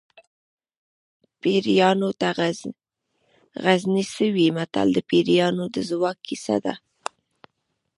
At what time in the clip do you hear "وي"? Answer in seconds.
4.35-4.47